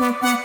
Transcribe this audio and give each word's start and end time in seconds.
Mm-hmm. 0.00 0.34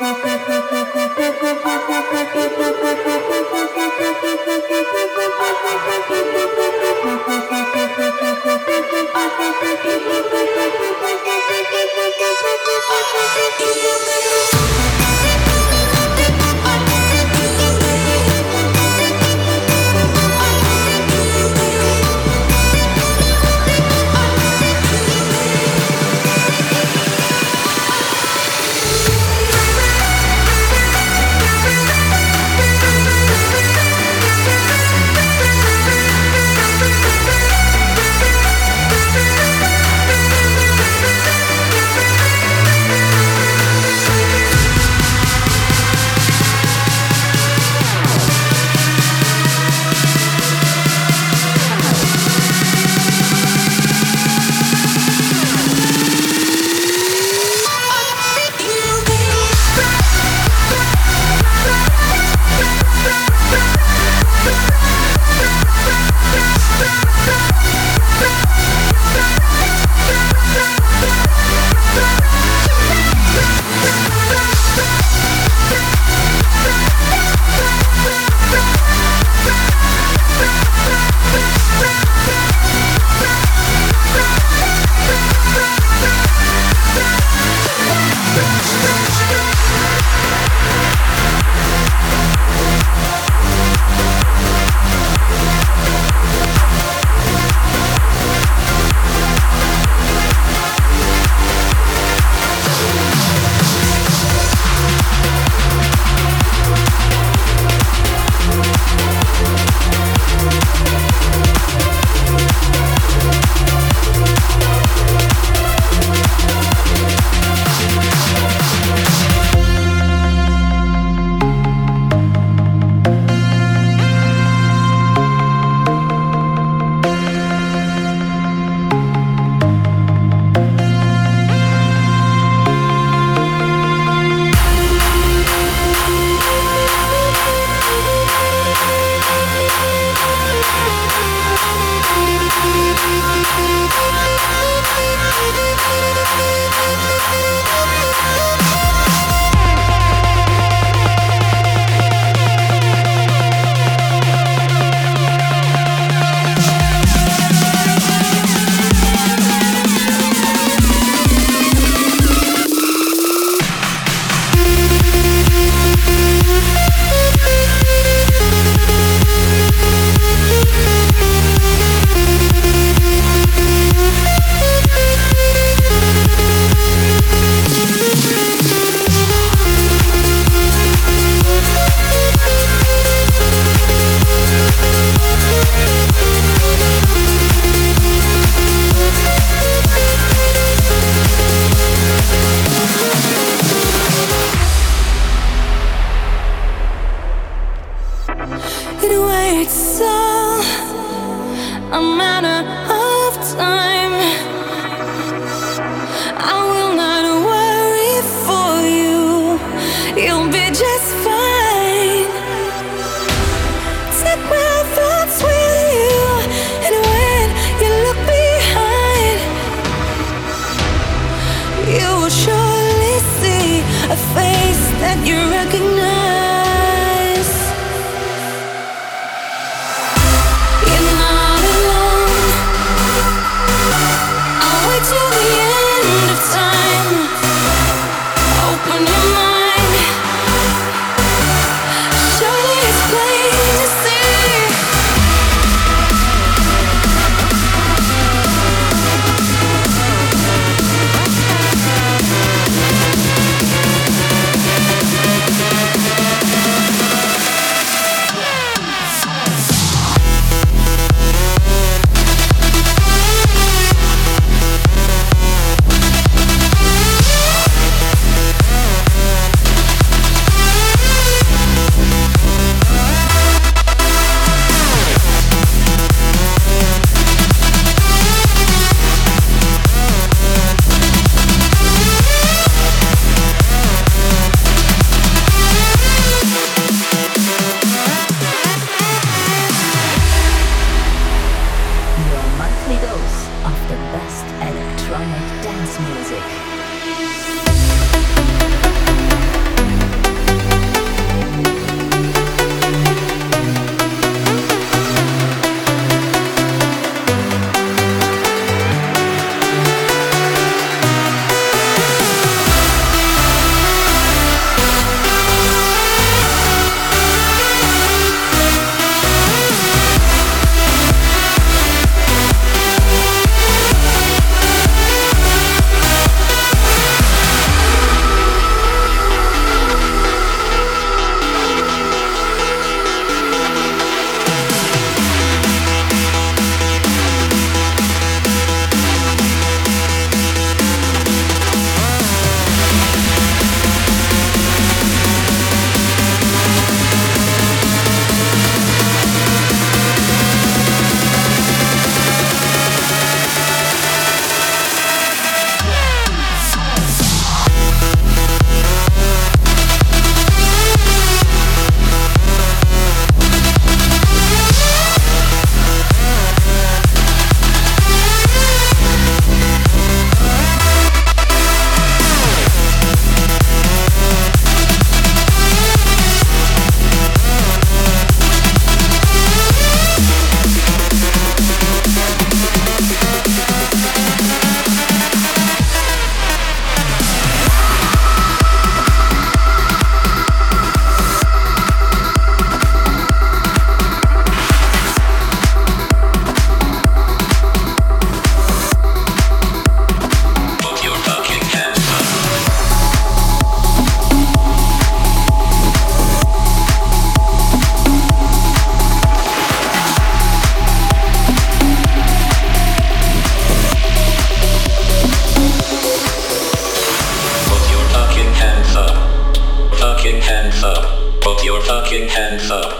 Put 421.54 421.66
your 421.66 421.82
fucking 421.82 422.28
hands 422.30 422.72
up. 422.72 422.92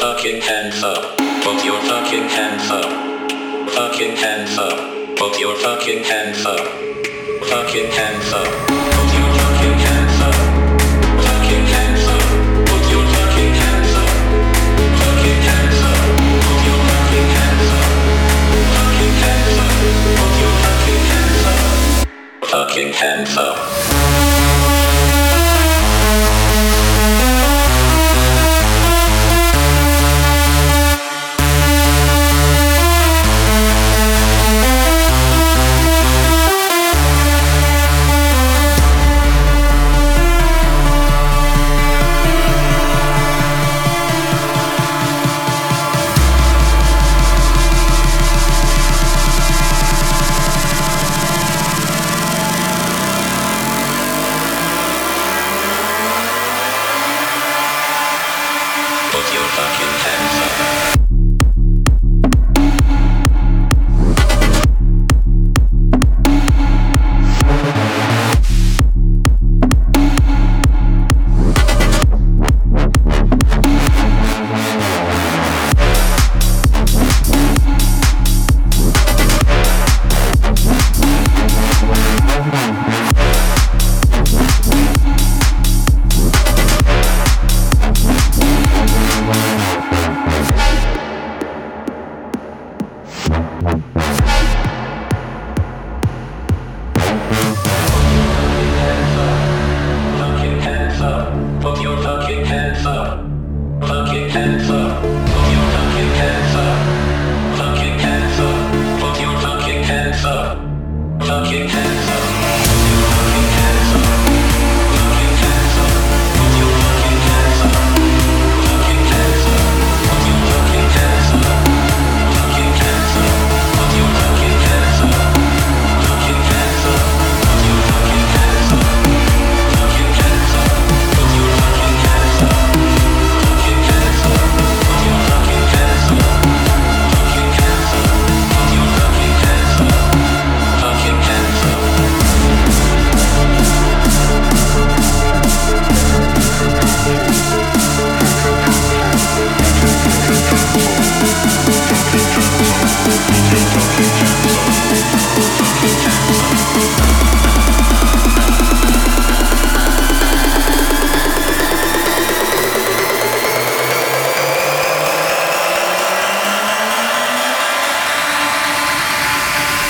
Fucking 0.00 0.40
hands 0.42 0.82
up. 0.82 1.16
Put 1.44 1.64
your 1.64 1.80
fucking 1.82 2.28
hands 2.28 2.70
up. 2.72 2.90
Fucking 3.70 4.16
hands 4.16 4.58
up. 4.58 5.16
Put 5.16 5.38
your 5.38 5.54
fucking 5.54 6.02
hands 6.02 6.44
up. 6.44 6.58
Fucking 7.48 7.86
hands 7.92 8.32
up. 8.32 8.50
Put 8.66 9.14
your 9.14 9.30
fucking 9.38 9.78
hands 9.78 10.20
up. 10.26 10.34
Fucking 11.22 11.66
hands 11.70 12.08
up. 12.08 12.22
Put 12.66 12.84
your 12.90 13.04
fucking 13.14 13.54
hands 13.62 13.94
up. 13.94 14.10
Fucking 14.98 15.40
hands 15.46 15.80
up. 15.86 16.02
Put 16.42 16.60
your 16.66 16.80
fucking 16.90 17.28
hands 17.38 17.70
up. 17.76 18.08
Fucking 22.50 22.92
hands 22.92 23.36
up. 23.36 23.87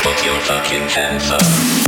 Put 0.02 0.24
your 0.24 0.38
fucking 0.40 0.88
hands 0.88 1.30
up. 1.30 1.87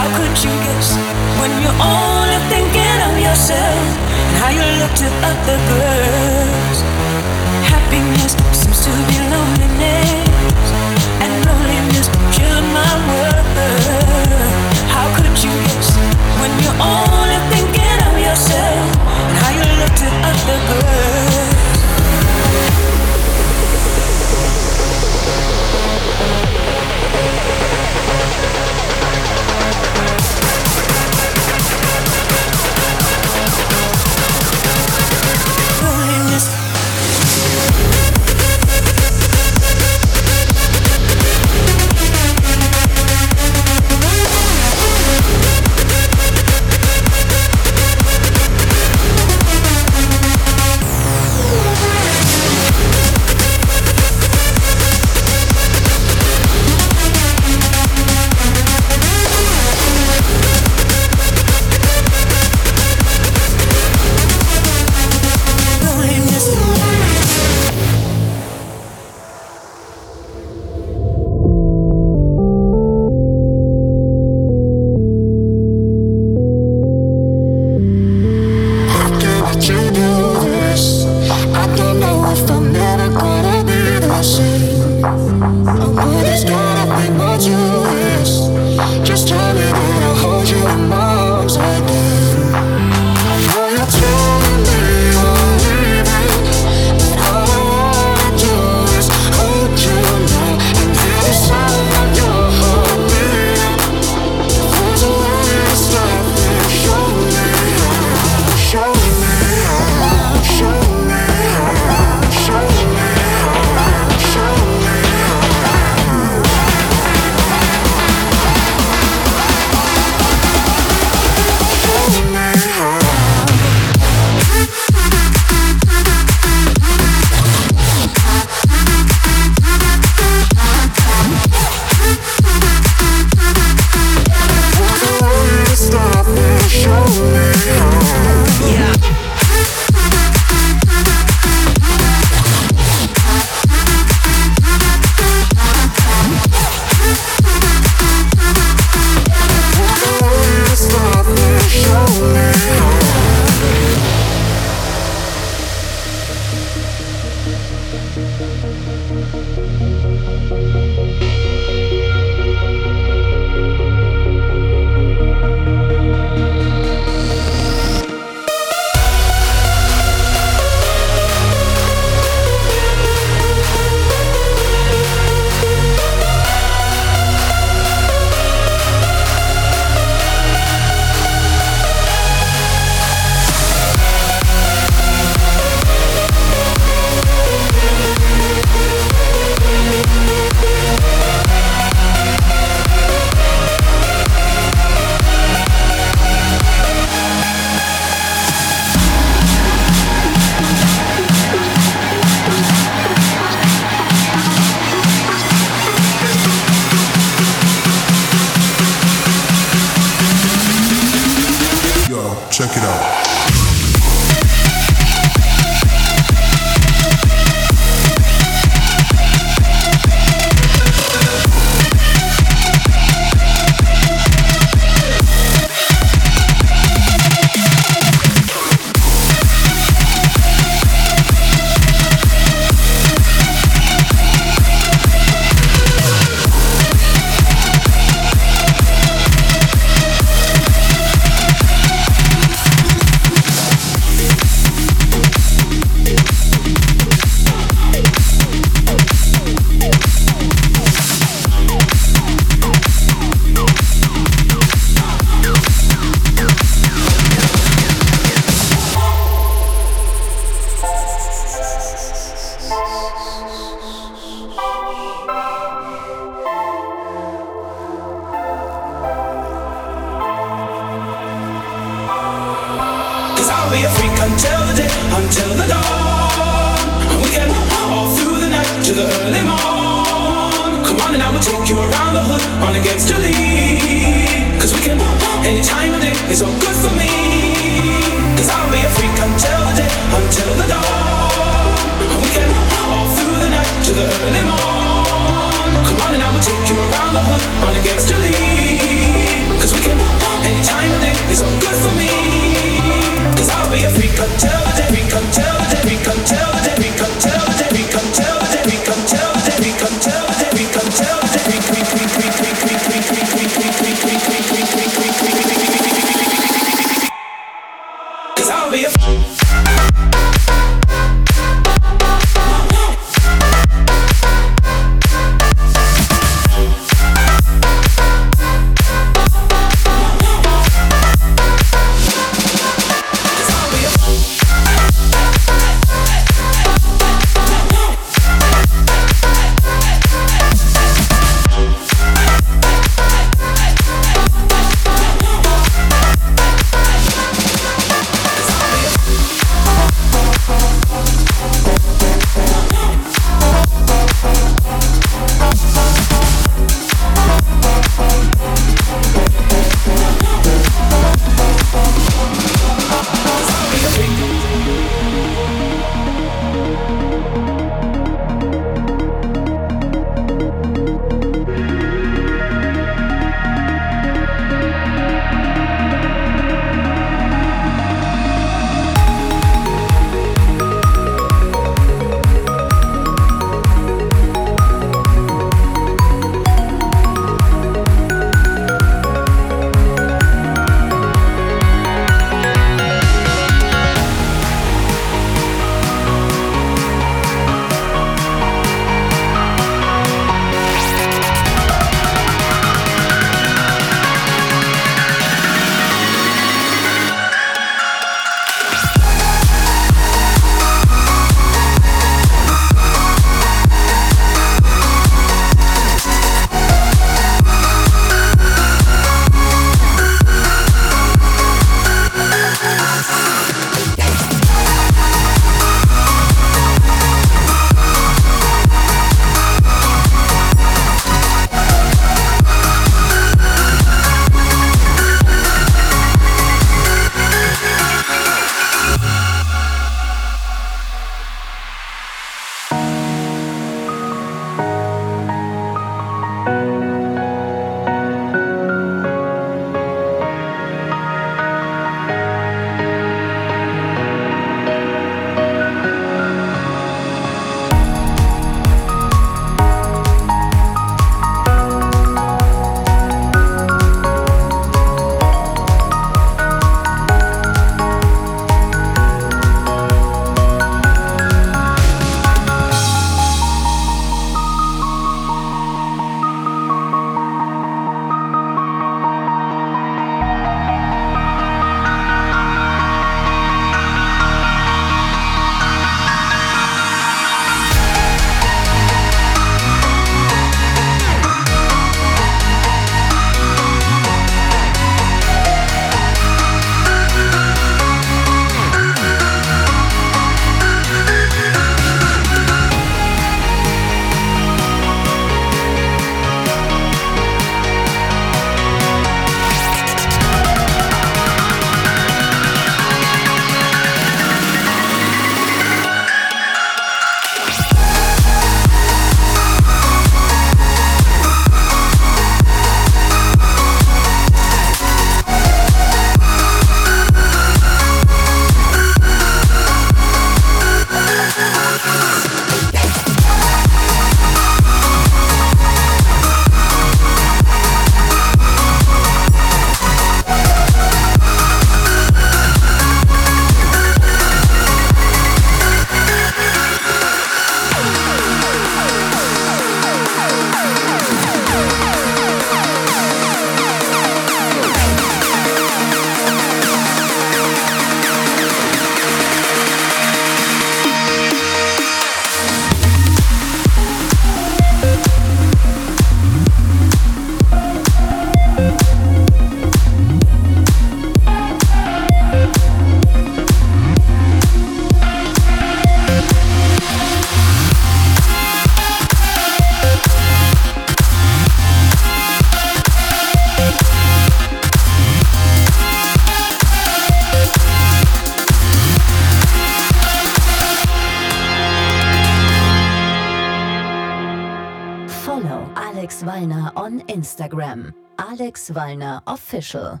Alex 598.54 598.70
Wallner 598.70 599.20
Official. 599.26 600.00